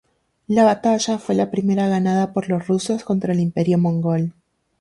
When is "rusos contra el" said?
2.67-3.39